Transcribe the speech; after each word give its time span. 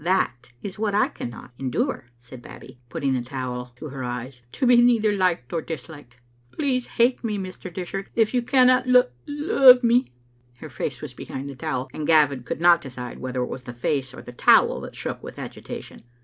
"That 0.03 0.51
is 0.63 0.79
what 0.79 0.95
I 0.95 1.09
cannot 1.09 1.51
endure," 1.59 2.09
said 2.17 2.41
Babbie, 2.41 2.79
putting 2.89 3.13
the 3.13 3.21
towel 3.21 3.71
to 3.75 3.89
her 3.89 4.03
eyes," 4.03 4.41
to 4.53 4.65
be 4.65 4.81
neither 4.81 5.15
liked 5.15 5.51
nor 5.51 5.61
disliked. 5.61 6.17
Please 6.51 6.87
hate 6.97 7.23
me, 7.23 7.37
Mr. 7.37 7.71
Dishart, 7.71 8.07
if 8.15 8.33
you 8.33 8.41
cannot 8.41 8.87
lo— 8.87 9.09
ove 9.67 9.83
me." 9.83 10.11
Her 10.55 10.69
face 10.71 11.03
was 11.03 11.13
behind 11.13 11.51
the 11.51 11.55
towel, 11.55 11.87
and 11.93 12.07
Gavin 12.07 12.41
could 12.41 12.59
not 12.59 12.81
decide 12.81 13.19
whether 13.19 13.43
it 13.43 13.49
was 13.49 13.65
the 13.65 13.73
face 13.75 14.11
or 14.11 14.23
the 14.23 14.31
towel 14.33 14.81
that 14.81 14.95
shook 14.95 15.21
with 15.21 15.37
agitation. 15.37 16.01